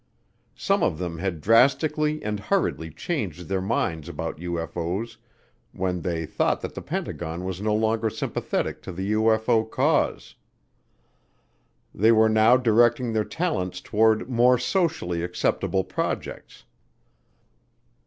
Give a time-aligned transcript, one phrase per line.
[0.55, 5.19] Some of them had drastically and hurriedly changed their minds about UFO's
[5.73, 10.33] when they thought that the Pentagon was no longer sympathetic to the UFO cause.
[11.93, 16.63] They were now directing their talents toward more socially acceptable projects.